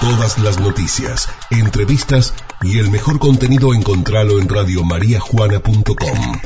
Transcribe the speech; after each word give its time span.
Todas 0.00 0.38
las 0.38 0.60
noticias, 0.60 1.28
entrevistas 1.50 2.32
y 2.62 2.78
el 2.78 2.88
mejor 2.88 3.18
contenido 3.18 3.74
encontralo 3.74 4.38
en 4.38 4.48
radiomariajuana.com. 4.48 6.38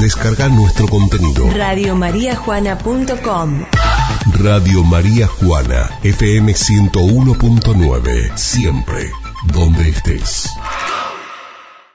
Descarga 0.00 0.48
nuestro 0.48 0.86
contenido. 0.86 1.50
Radiomariajuana.com 1.50 3.64
Radio 4.38 4.84
María 4.84 5.26
Juana, 5.26 5.90
FM 6.04 6.52
101.9. 6.52 8.36
Siempre, 8.36 9.10
donde 9.52 9.88
estés. 9.88 10.50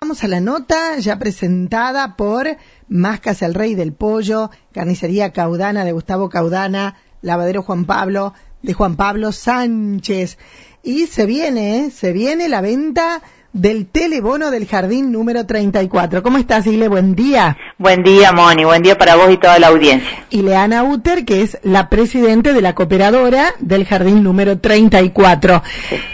Vamos 0.01 0.25
a 0.25 0.27
la 0.27 0.41
nota 0.41 0.99
ya 0.99 1.17
presentada 1.17 2.17
por 2.17 2.57
Mascas 2.89 3.41
el 3.43 3.53
Rey 3.53 3.75
del 3.75 3.93
Pollo, 3.93 4.51
Carnicería 4.73 5.31
Caudana 5.31 5.85
de 5.85 5.93
Gustavo 5.93 6.29
Caudana, 6.29 6.97
Lavadero 7.21 7.63
Juan 7.63 7.85
Pablo 7.85 8.33
de 8.66 8.73
Juan 8.73 8.95
Pablo 8.95 9.32
Sánchez. 9.32 10.38
Y 10.84 11.07
se 11.07 11.25
viene, 11.25 11.79
¿eh? 11.79 11.91
se 11.91 12.11
viene 12.11 12.49
la 12.49 12.62
venta 12.62 13.22
del 13.53 13.88
telebono 13.88 14.52
del 14.52 14.67
jardín 14.67 15.13
número 15.13 15.45
34. 15.45 16.22
¿Cómo 16.22 16.38
estás, 16.38 16.67
Ile? 16.67 16.89
Buen 16.89 17.16
día. 17.16 17.58
Buen 17.77 18.03
día, 18.03 18.34
Moni. 18.34 18.66
Buen 18.66 18.84
día 18.84 18.98
para 18.98 19.16
vos 19.16 19.31
y 19.31 19.38
toda 19.38 19.58
la 19.59 19.67
audiencia. 19.67 20.25
Y 20.30 20.41
Leana 20.41 20.84
Uter, 20.84 21.23
que 21.23 21.41
es 21.41 21.58
la 21.63 21.89
presidente 21.89 22.52
de 22.52 22.62
la 22.62 22.75
cooperadora 22.75 23.53
del 23.59 23.86
jardín 23.86 24.23
número 24.23 24.59
34. 24.59 25.63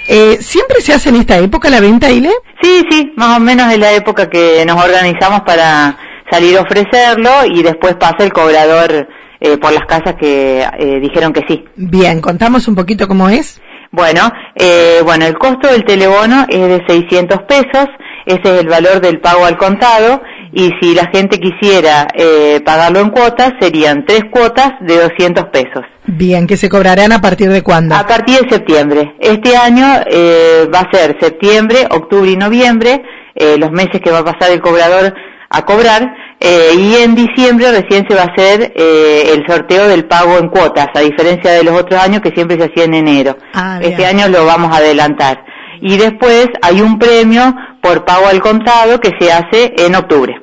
Eh, 0.08 0.38
¿Siempre 0.40 0.82
se 0.82 0.94
hace 0.94 1.10
en 1.10 1.16
esta 1.16 1.40
época 1.40 1.70
la 1.72 1.80
venta, 1.80 2.12
Ile? 2.12 2.32
Sí, 2.62 2.84
sí, 2.90 3.12
más 3.16 3.38
o 3.38 3.40
menos 3.40 3.74
es 3.74 3.80
la 3.80 3.92
época 3.94 4.30
que 4.30 4.64
nos 4.66 4.82
organizamos 4.82 5.42
para 5.42 5.98
salir 6.30 6.58
a 6.58 6.62
ofrecerlo 6.62 7.32
y 7.46 7.64
después 7.64 7.96
pasa 7.96 8.18
el 8.20 8.32
cobrador 8.32 9.08
eh, 9.42 9.58
por 9.58 9.74
las 9.74 9.86
casas 9.86 10.16
que 10.20 10.62
eh, 10.62 11.00
dijeron 11.02 11.34
que 11.34 11.42
sí. 11.48 11.66
Bien, 11.76 12.22
contamos 12.22 12.68
un 12.68 12.76
poquito 12.76 13.08
cómo 13.08 13.28
es. 13.28 13.60
Bueno, 13.92 14.32
eh, 14.56 15.02
bueno, 15.04 15.26
el 15.26 15.38
costo 15.38 15.68
del 15.68 15.84
telebono 15.84 16.46
es 16.48 16.62
de 16.62 16.82
600 16.88 17.40
pesos, 17.40 17.88
ese 18.26 18.42
es 18.44 18.62
el 18.62 18.68
valor 18.70 19.02
del 19.02 19.20
pago 19.20 19.44
al 19.44 19.58
contado, 19.58 20.22
y 20.54 20.70
si 20.80 20.94
la 20.94 21.10
gente 21.14 21.40
quisiera 21.40 22.08
eh, 22.14 22.62
pagarlo 22.64 23.02
en 23.02 23.10
cuotas, 23.10 23.54
serían 23.60 24.06
tres 24.06 24.24
cuotas 24.32 24.74
de 24.82 24.96
200 24.96 25.46
pesos. 25.52 25.84
Bien, 26.06 26.48
que 26.48 26.56
se 26.56 26.70
cobrarán 26.70 27.12
a 27.12 27.20
partir 27.20 27.50
de 27.50 27.62
cuándo? 27.64 27.96
A 27.96 28.06
partir 28.06 28.40
de 28.40 28.50
septiembre. 28.50 29.16
Este 29.20 29.58
año 29.58 29.86
eh, 30.10 30.68
va 30.74 30.80
a 30.80 30.92
ser 30.92 31.18
septiembre, 31.20 31.88
octubre 31.90 32.32
y 32.32 32.38
noviembre, 32.38 33.02
eh, 33.36 33.58
los 33.58 33.72
meses 33.72 34.02
que 34.02 34.12
va 34.12 34.20
a 34.20 34.26
pasar 34.26 34.52
el 34.52 34.62
cobrador 34.62 35.14
a 35.54 35.64
cobrar, 35.66 36.14
eh, 36.40 36.72
y 36.78 36.96
en 36.96 37.14
diciembre 37.14 37.72
recién 37.72 38.06
se 38.10 38.16
va 38.16 38.22
a 38.24 38.34
hacer 38.34 38.74
eh, 38.76 39.34
el 39.34 39.44
sorteo 39.48 39.88
del 39.88 40.06
pago 40.06 40.38
en 40.38 40.48
cuotas, 40.50 40.88
a 40.96 41.02
diferencia 41.02 41.52
de 41.52 41.64
los 41.64 41.80
otros 41.80 42.02
años 42.02 42.22
que 42.22 42.32
siempre 42.32 42.58
se 42.58 42.66
hacía 42.66 42.86
en 42.86 42.94
enero. 42.94 43.38
Ah, 43.54 43.80
este 43.82 44.06
año 44.06 44.28
lo 44.30 44.46
vamos 44.46 44.74
a 44.74 44.78
adelantar. 44.78 45.44
Y 45.82 45.98
después 45.98 46.48
hay 46.62 46.82
un 46.82 46.98
premio 47.00 47.54
por 47.82 48.06
pago 48.06 48.28
al 48.28 48.40
contado 48.40 49.00
que 49.00 49.12
se 49.20 49.32
hace 49.32 49.74
en 49.78 49.96
octubre. 49.96 50.34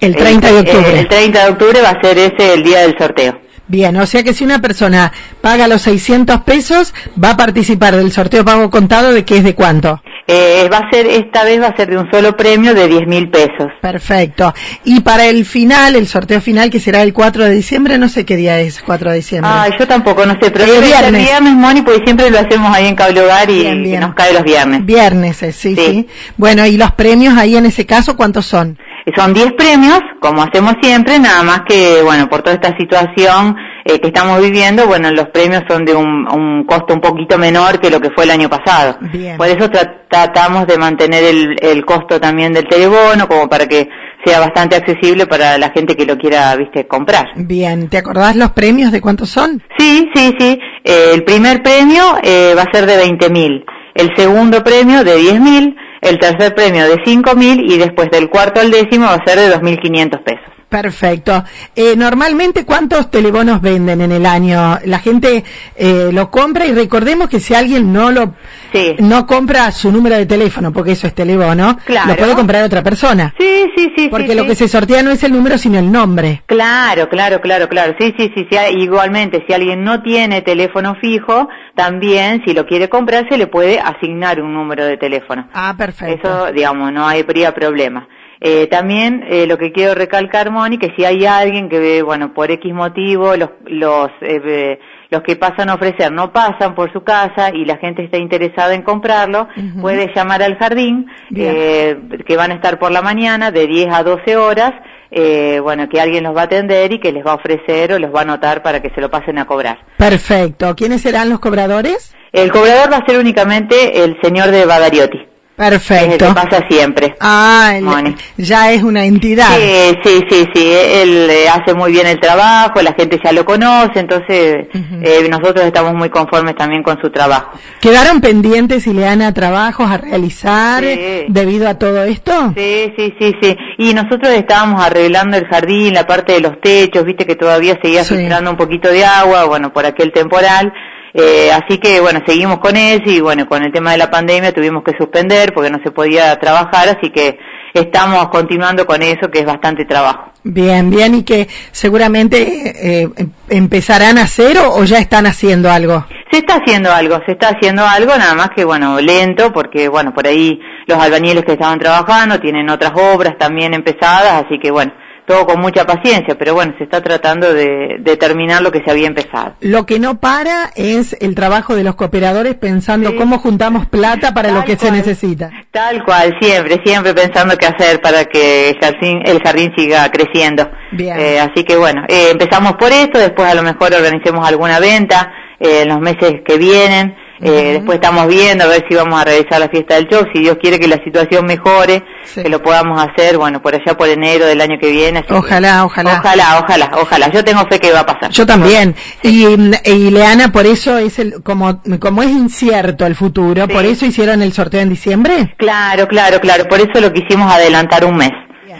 El 0.00 0.14
30 0.16 0.52
de 0.52 0.58
Eh, 0.58 0.60
octubre. 0.60 0.98
el 1.00 1.08
30 1.08 1.44
de 1.44 1.50
octubre 1.50 1.80
va 1.82 1.90
a 1.90 2.00
ser 2.02 2.18
ese 2.18 2.54
el 2.54 2.62
día 2.62 2.80
del 2.80 2.96
sorteo. 2.98 3.40
Bien, 3.66 3.96
o 3.96 4.04
sea 4.06 4.22
que 4.22 4.34
si 4.34 4.44
una 4.44 4.60
persona 4.60 5.10
paga 5.40 5.66
los 5.68 5.82
600 5.82 6.40
pesos, 6.42 6.92
va 7.22 7.30
a 7.30 7.36
participar 7.36 7.96
del 7.96 8.12
sorteo 8.12 8.44
pago 8.44 8.68
contado 8.70 9.12
de 9.12 9.24
que 9.24 9.38
es 9.38 9.44
de 9.44 9.54
cuánto. 9.54 10.00
Eh, 10.26 10.68
va 10.72 10.78
a 10.78 10.90
ser, 10.90 11.06
esta 11.06 11.44
vez 11.44 11.60
va 11.60 11.66
a 11.66 11.76
ser 11.76 11.90
de 11.90 11.98
un 11.98 12.10
solo 12.10 12.34
premio 12.34 12.72
de 12.74 12.88
10 12.88 13.06
mil 13.06 13.28
pesos. 13.30 13.68
Perfecto. 13.82 14.54
Y 14.84 15.00
para 15.00 15.26
el 15.26 15.44
final, 15.44 15.96
el 15.96 16.06
sorteo 16.06 16.40
final 16.40 16.70
que 16.70 16.80
será 16.80 17.02
el 17.02 17.12
4 17.12 17.44
de 17.44 17.50
diciembre, 17.50 17.98
no 17.98 18.08
sé 18.08 18.24
qué 18.24 18.36
día 18.36 18.58
es 18.60 18.82
4 18.82 19.10
de 19.10 19.16
diciembre. 19.16 19.50
Ah, 19.52 19.68
yo 19.78 19.86
tampoco, 19.86 20.24
no 20.24 20.32
sé, 20.40 20.50
pero 20.50 20.64
El 20.64 20.70
ser 20.70 20.84
viernes. 20.84 21.22
viernes, 21.26 21.52
Moni, 21.52 21.82
porque 21.82 22.00
siempre 22.06 22.30
lo 22.30 22.38
hacemos 22.38 22.74
ahí 22.74 22.86
en 22.86 22.94
Cable 22.94 23.20
Hogar 23.20 23.50
y, 23.50 23.58
Bien, 23.60 23.82
bien. 23.82 23.96
y 23.96 23.98
nos 24.06 24.14
cae 24.14 24.32
los 24.32 24.42
viernes. 24.44 24.84
Viernes, 24.86 25.42
eh, 25.42 25.52
sí, 25.52 25.74
sí, 25.76 25.84
Sí. 25.84 26.08
Bueno, 26.38 26.64
y 26.66 26.78
los 26.78 26.92
premios 26.92 27.36
ahí 27.36 27.56
en 27.56 27.66
ese 27.66 27.84
caso, 27.84 28.16
¿cuántos 28.16 28.46
son? 28.46 28.78
Son 29.14 29.34
10 29.34 29.52
premios, 29.58 30.00
como 30.22 30.42
hacemos 30.42 30.72
siempre, 30.80 31.18
nada 31.18 31.42
más 31.42 31.60
que, 31.68 32.00
bueno, 32.02 32.26
por 32.30 32.40
toda 32.42 32.54
esta 32.56 32.74
situación 32.78 33.54
eh, 33.84 33.98
que 34.00 34.08
estamos 34.08 34.40
viviendo, 34.40 34.86
bueno, 34.86 35.10
los 35.10 35.26
premios 35.28 35.62
son 35.68 35.84
de 35.84 35.94
un, 35.94 36.26
un 36.32 36.64
costo 36.64 36.94
un 36.94 37.00
poquito 37.00 37.36
menor 37.38 37.80
que 37.80 37.90
lo 37.90 38.00
que 38.00 38.10
fue 38.10 38.24
el 38.24 38.30
año 38.30 38.48
pasado. 38.48 38.96
Bien. 39.12 39.36
Por 39.36 39.46
eso 39.48 39.68
tra- 39.70 40.02
tratamos 40.08 40.66
de 40.66 40.78
mantener 40.78 41.22
el, 41.24 41.56
el 41.60 41.84
costo 41.84 42.18
también 42.20 42.52
del 42.52 42.66
telebono, 42.66 43.28
como 43.28 43.48
para 43.48 43.66
que 43.66 43.88
sea 44.24 44.40
bastante 44.40 44.74
accesible 44.76 45.26
para 45.26 45.58
la 45.58 45.70
gente 45.70 45.94
que 45.96 46.06
lo 46.06 46.16
quiera, 46.16 46.56
viste, 46.56 46.86
comprar. 46.86 47.26
Bien, 47.36 47.88
¿te 47.90 47.98
acordás 47.98 48.36
los 48.36 48.52
premios 48.52 48.90
de 48.90 49.02
cuántos 49.02 49.28
son? 49.28 49.62
Sí, 49.78 50.08
sí, 50.14 50.34
sí. 50.38 50.58
Eh, 50.82 51.10
el 51.12 51.24
primer 51.24 51.62
premio 51.62 52.02
eh, 52.22 52.54
va 52.56 52.62
a 52.62 52.72
ser 52.72 52.86
de 52.86 52.96
20 52.96 53.28
mil, 53.28 53.64
el 53.94 54.10
segundo 54.16 54.64
premio 54.64 55.04
de 55.04 55.16
10 55.16 55.40
mil, 55.40 55.76
el 56.00 56.18
tercer 56.18 56.54
premio 56.54 56.84
de 56.88 57.02
5 57.04 57.34
mil 57.36 57.70
y 57.70 57.76
después 57.76 58.10
del 58.10 58.30
cuarto 58.30 58.60
al 58.62 58.70
décimo 58.70 59.04
va 59.06 59.14
a 59.14 59.26
ser 59.26 59.38
de 59.38 59.54
2.500 59.54 60.22
pesos. 60.24 60.53
Perfecto. 60.82 61.44
Eh, 61.76 61.94
normalmente, 61.96 62.64
¿cuántos 62.64 63.08
telebonos 63.08 63.60
venden 63.62 64.00
en 64.00 64.10
el 64.10 64.26
año? 64.26 64.76
La 64.84 64.98
gente 64.98 65.44
eh, 65.76 66.10
lo 66.12 66.32
compra 66.32 66.66
y 66.66 66.72
recordemos 66.74 67.28
que 67.28 67.38
si 67.38 67.54
alguien 67.54 67.92
no 67.92 68.10
lo 68.10 68.34
Sí. 68.72 68.96
no 68.98 69.24
compra 69.24 69.70
su 69.70 69.92
número 69.92 70.16
de 70.16 70.26
teléfono, 70.26 70.72
porque 70.72 70.92
eso 70.92 71.06
es 71.06 71.14
telebono, 71.14 71.78
Claro. 71.84 72.08
lo 72.08 72.16
puede 72.16 72.34
comprar 72.34 72.64
otra 72.64 72.82
persona. 72.82 73.32
Sí, 73.38 73.66
sí, 73.76 73.92
sí. 73.96 74.08
Porque 74.08 74.30
sí, 74.30 74.34
lo 74.34 74.42
sí. 74.42 74.48
que 74.48 74.54
se 74.56 74.66
sortea 74.66 75.00
no 75.04 75.12
es 75.12 75.22
el 75.22 75.30
número, 75.30 75.58
sino 75.58 75.78
el 75.78 75.92
nombre. 75.92 76.42
Claro, 76.46 77.08
claro, 77.08 77.40
claro, 77.40 77.68
claro. 77.68 77.94
Sí, 78.00 78.12
sí, 78.18 78.32
sí, 78.34 78.48
sí. 78.50 78.56
Igualmente, 78.78 79.44
si 79.46 79.52
alguien 79.54 79.84
no 79.84 80.02
tiene 80.02 80.42
teléfono 80.42 80.96
fijo, 81.00 81.48
también, 81.76 82.42
si 82.44 82.52
lo 82.52 82.66
quiere 82.66 82.88
comprar, 82.88 83.28
se 83.28 83.38
le 83.38 83.46
puede 83.46 83.78
asignar 83.78 84.40
un 84.42 84.52
número 84.52 84.84
de 84.84 84.96
teléfono. 84.96 85.48
Ah, 85.54 85.76
perfecto. 85.78 86.28
Eso, 86.28 86.52
digamos, 86.52 86.92
no 86.92 87.08
habría 87.08 87.54
problema. 87.54 88.08
Eh, 88.46 88.66
también 88.66 89.24
eh, 89.26 89.46
lo 89.46 89.56
que 89.56 89.72
quiero 89.72 89.94
recalcar, 89.94 90.50
Moni, 90.50 90.76
que 90.76 90.92
si 90.94 91.02
hay 91.06 91.24
alguien 91.24 91.70
que, 91.70 92.02
bueno, 92.02 92.34
por 92.34 92.50
X 92.50 92.74
motivo, 92.74 93.36
los, 93.36 93.48
los, 93.64 94.10
eh, 94.20 94.78
los 95.08 95.22
que 95.22 95.36
pasan 95.36 95.70
a 95.70 95.74
ofrecer 95.76 96.12
no 96.12 96.30
pasan 96.30 96.74
por 96.74 96.92
su 96.92 97.02
casa 97.02 97.48
y 97.54 97.64
la 97.64 97.78
gente 97.78 98.04
está 98.04 98.18
interesada 98.18 98.74
en 98.74 98.82
comprarlo, 98.82 99.48
puede 99.80 100.12
llamar 100.14 100.42
al 100.42 100.58
jardín, 100.58 101.06
eh, 101.34 101.96
que 102.26 102.36
van 102.36 102.50
a 102.50 102.56
estar 102.56 102.78
por 102.78 102.92
la 102.92 103.00
mañana 103.00 103.50
de 103.50 103.66
10 103.66 103.94
a 103.94 104.02
12 104.02 104.36
horas, 104.36 104.72
eh, 105.10 105.60
bueno, 105.62 105.88
que 105.88 105.98
alguien 105.98 106.24
los 106.24 106.36
va 106.36 106.42
a 106.42 106.44
atender 106.44 106.92
y 106.92 107.00
que 107.00 107.12
les 107.12 107.24
va 107.24 107.32
a 107.32 107.36
ofrecer 107.36 107.94
o 107.94 107.98
los 107.98 108.14
va 108.14 108.18
a 108.18 108.24
anotar 108.24 108.62
para 108.62 108.82
que 108.82 108.90
se 108.90 109.00
lo 109.00 109.10
pasen 109.10 109.38
a 109.38 109.46
cobrar. 109.46 109.78
Perfecto. 109.96 110.74
¿Quiénes 110.76 111.00
serán 111.00 111.30
los 111.30 111.40
cobradores? 111.40 112.14
El 112.30 112.52
cobrador 112.52 112.92
va 112.92 112.98
a 112.98 113.06
ser 113.06 113.18
únicamente 113.18 114.04
el 114.04 114.18
señor 114.20 114.50
de 114.50 114.66
Badariotti, 114.66 115.33
es 115.56 115.70
Perfecto. 115.70 116.26
que 116.28 116.34
pasa 116.34 116.60
siempre. 116.68 117.14
Ah, 117.20 117.74
el- 117.76 117.84
Moni. 117.84 118.14
ya 118.36 118.72
es 118.72 118.82
una 118.82 119.04
entidad. 119.04 119.46
Sí, 119.54 119.96
sí, 120.02 120.20
sí, 120.28 120.44
sí, 120.52 120.72
él 120.72 121.28
eh, 121.30 121.48
hace 121.48 121.74
muy 121.74 121.92
bien 121.92 122.08
el 122.08 122.18
trabajo, 122.18 122.82
la 122.82 122.92
gente 122.92 123.20
ya 123.24 123.30
lo 123.32 123.44
conoce, 123.44 124.00
entonces 124.00 124.66
eh, 125.02 125.28
nosotros 125.30 125.64
estamos 125.64 125.94
muy 125.94 126.08
conformes 126.10 126.56
también 126.56 126.82
con 126.82 127.00
su 127.00 127.08
trabajo. 127.10 127.52
¿Quedaron 127.80 128.20
pendientes, 128.20 128.86
Ileana, 128.88 129.32
trabajos 129.32 129.88
a 129.88 129.96
realizar 129.98 130.82
Sí. 130.82 131.26
debido 131.28 131.68
a 131.68 131.74
todo 131.78 132.02
esto? 132.02 132.52
Sí, 132.56 132.92
sí, 132.96 133.14
sí, 133.20 133.32
sí. 133.40 133.56
Y 133.78 133.94
nosotros 133.94 134.32
estábamos 134.34 134.84
arreglando 134.84 135.36
el 135.36 135.46
jardín, 135.46 135.94
la 135.94 136.04
parte 136.06 136.32
de 136.32 136.40
los 136.40 136.60
techos, 136.60 137.04
viste 137.04 137.26
que 137.26 137.36
todavía 137.36 137.78
seguía 137.80 138.02
Sí. 138.02 138.16
filtrando 138.16 138.50
un 138.50 138.56
poquito 138.56 138.90
de 138.90 139.04
agua, 139.04 139.44
bueno, 139.44 139.72
por 139.72 139.86
aquel 139.86 140.10
temporal. 140.12 140.72
Eh, 141.16 141.52
así 141.52 141.78
que, 141.78 142.00
bueno, 142.00 142.20
seguimos 142.26 142.58
con 142.58 142.76
eso 142.76 143.04
y, 143.06 143.20
bueno, 143.20 143.46
con 143.46 143.62
el 143.62 143.72
tema 143.72 143.92
de 143.92 143.98
la 143.98 144.10
pandemia 144.10 144.52
tuvimos 144.52 144.82
que 144.82 144.96
suspender 144.98 145.52
porque 145.54 145.70
no 145.70 145.78
se 145.84 145.92
podía 145.92 146.36
trabajar, 146.40 146.88
así 146.88 147.10
que 147.10 147.38
estamos 147.72 148.28
continuando 148.30 148.84
con 148.84 149.00
eso, 149.00 149.30
que 149.32 149.38
es 149.38 149.46
bastante 149.46 149.84
trabajo. 149.84 150.32
Bien, 150.42 150.90
bien, 150.90 151.14
y 151.14 151.22
que 151.22 151.46
seguramente 151.70 153.02
eh, 153.02 153.08
em- 153.16 153.30
empezarán 153.48 154.18
a 154.18 154.22
hacer 154.22 154.58
o, 154.58 154.74
o 154.74 154.82
ya 154.82 154.98
están 154.98 155.26
haciendo 155.26 155.70
algo. 155.70 156.04
Se 156.32 156.38
está 156.38 156.56
haciendo 156.56 156.92
algo, 156.92 157.16
se 157.24 157.32
está 157.32 157.50
haciendo 157.50 157.86
algo, 157.86 158.16
nada 158.18 158.34
más 158.34 158.50
que, 158.50 158.64
bueno, 158.64 159.00
lento, 159.00 159.52
porque, 159.52 159.88
bueno, 159.88 160.12
por 160.12 160.26
ahí 160.26 160.58
los 160.88 160.98
albañiles 160.98 161.44
que 161.44 161.52
estaban 161.52 161.78
trabajando 161.78 162.40
tienen 162.40 162.68
otras 162.70 162.92
obras 162.96 163.38
también 163.38 163.72
empezadas, 163.72 164.44
así 164.44 164.58
que, 164.60 164.72
bueno, 164.72 164.92
todo 165.26 165.46
con 165.46 165.60
mucha 165.60 165.84
paciencia, 165.84 166.36
pero 166.38 166.54
bueno, 166.54 166.74
se 166.78 166.84
está 166.84 167.00
tratando 167.02 167.52
de, 167.54 167.96
de 168.00 168.16
terminar 168.16 168.60
lo 168.62 168.70
que 168.70 168.82
se 168.84 168.90
había 168.90 169.06
empezado. 169.06 169.54
Lo 169.60 169.86
que 169.86 169.98
no 169.98 170.20
para 170.20 170.70
es 170.76 171.16
el 171.20 171.34
trabajo 171.34 171.74
de 171.74 171.84
los 171.84 171.94
cooperadores 171.94 172.54
pensando 172.56 173.10
Sí. 173.10 173.16
cómo 173.16 173.38
juntamos 173.38 173.86
plata 173.86 174.32
para 174.34 174.50
lo 174.52 174.64
que 174.64 174.76
se 174.76 174.90
necesita. 174.90 175.50
Tal 175.70 176.04
cual, 176.04 176.34
siempre, 176.40 176.80
siempre 176.84 177.14
pensando 177.14 177.56
qué 177.56 177.66
hacer 177.66 178.00
para 178.00 178.24
que 178.26 178.70
el 178.70 178.76
jardín, 178.80 179.20
el 179.24 179.40
jardín 179.42 179.72
siga 179.76 180.10
creciendo. 180.10 180.68
Bien. 180.92 181.18
Eh, 181.18 181.40
así 181.40 181.64
que 181.64 181.76
bueno, 181.76 182.02
eh, 182.08 182.28
empezamos 182.30 182.74
por 182.74 182.92
esto, 182.92 183.18
después 183.18 183.50
a 183.50 183.54
lo 183.54 183.62
mejor 183.62 183.94
organicemos 183.94 184.46
alguna 184.46 184.78
venta 184.78 185.32
eh, 185.58 185.82
en 185.82 185.88
los 185.88 186.00
meses 186.00 186.42
que 186.46 186.58
vienen, 186.58 187.16
Eh, 187.40 187.72
después 187.74 187.96
estamos 187.96 188.28
viendo 188.28 188.64
a 188.64 188.68
ver 188.68 188.84
si 188.88 188.94
vamos 188.94 189.20
a 189.20 189.24
realizar 189.24 189.58
la 189.58 189.68
fiesta 189.68 189.96
del 189.96 190.06
show, 190.08 190.24
si 190.32 190.40
Dios 190.40 190.56
quiere 190.60 190.78
que 190.78 190.86
la 190.86 191.02
situación 191.02 191.44
mejore, 191.46 192.02
que 192.34 192.48
lo 192.48 192.62
podamos 192.62 193.04
hacer, 193.04 193.36
bueno, 193.36 193.60
por 193.60 193.74
allá 193.74 193.96
por 193.96 194.08
enero 194.08 194.46
del 194.46 194.60
año 194.60 194.78
que 194.80 194.90
viene. 194.90 195.24
Ojalá, 195.28 195.84
ojalá. 195.84 196.18
Ojalá, 196.20 196.60
ojalá, 196.62 196.90
ojalá. 197.00 197.30
Yo 197.30 197.44
tengo 197.44 197.66
fe 197.68 197.78
que 197.80 197.92
va 197.92 198.00
a 198.00 198.06
pasar. 198.06 198.30
Yo 198.30 198.46
también. 198.46 198.94
Y, 199.22 199.44
y 199.44 200.10
Leana, 200.10 200.52
por 200.52 200.66
eso 200.66 200.98
es 200.98 201.18
el, 201.18 201.42
como, 201.42 201.80
como 201.98 202.22
es 202.22 202.30
incierto 202.30 203.04
el 203.06 203.16
futuro, 203.16 203.66
por 203.68 203.84
eso 203.84 204.06
hicieron 204.06 204.42
el 204.42 204.52
sorteo 204.52 204.80
en 204.80 204.88
diciembre. 204.88 205.54
Claro, 205.56 206.06
claro, 206.06 206.40
claro. 206.40 206.64
Por 206.68 206.80
eso 206.80 207.00
lo 207.00 207.12
quisimos 207.12 207.52
adelantar 207.52 208.04
un 208.04 208.16
mes. 208.16 208.30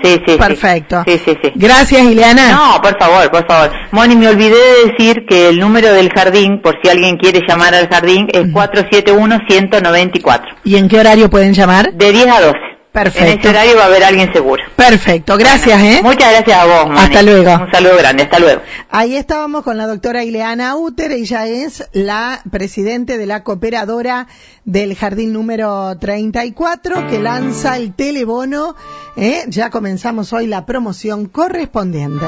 Sí, 0.05 0.21
sí, 0.27 0.37
Perfecto. 0.37 1.03
Sí, 1.07 1.19
sí, 1.25 1.35
sí. 1.43 1.51
Gracias, 1.55 2.03
Ileana. 2.03 2.53
No, 2.53 2.83
por 2.83 2.99
favor, 2.99 3.31
por 3.31 3.47
favor. 3.47 3.71
Moni, 3.91 4.15
me 4.17 4.29
olvidé 4.29 4.57
de 4.57 4.91
decir 4.93 5.25
que 5.27 5.49
el 5.49 5.59
número 5.59 5.95
del 5.95 6.11
jardín, 6.11 6.61
por 6.63 6.77
si 6.83 6.91
alguien 6.91 7.17
quiere 7.17 7.41
llamar 7.49 7.75
al 7.75 7.89
jardín, 7.89 8.29
es 8.31 8.45
471-194. 8.49 10.43
¿Y 10.65 10.77
en 10.77 10.89
qué 10.89 11.01
horario 11.01 11.31
pueden 11.31 11.55
llamar? 11.55 11.95
De 11.95 12.13
10 12.13 12.27
a 12.27 12.41
12. 12.43 12.74
Perfecto. 12.95 13.25
En 13.25 13.39
ese 13.41 13.49
horario 13.49 13.77
va 13.77 13.83
a 13.83 13.87
haber 13.87 14.05
alguien 14.05 14.33
seguro. 14.33 14.63
Perfecto, 14.77 15.37
gracias, 15.37 15.83
¿eh? 15.83 16.01
Muchas 16.01 16.31
gracias 16.31 16.57
a 16.57 16.65
vos. 16.65 16.97
Hasta 16.97 17.23
luego. 17.25 17.53
Un 17.65 17.73
saludo 17.73 17.97
grande, 17.97 18.23
hasta 18.23 18.39
luego. 18.39 18.63
Ahí 18.89 19.17
estábamos 19.17 19.65
con 19.65 19.77
la 19.77 19.89
doctora 19.89 20.23
Ileana 20.23 20.77
Uter, 20.77 21.11
ella 21.11 21.49
es 21.49 21.89
la 21.93 22.41
presidente 22.53 23.19
de 23.19 23.27
la 23.27 23.43
cooperadora 23.43 24.29
del 24.65 24.95
jardín 24.95 25.33
número 25.33 25.99
34 25.99 27.09
que 27.09 27.19
lanza 27.19 27.79
el 27.79 27.95
telebono, 27.95 28.77
¿eh? 29.17 29.43
Ya 29.49 29.71
comenzamos 29.71 30.33
hoy 30.33 30.47
la 30.47 30.65
promoción 30.65 31.27
correspondiente. 31.27 32.27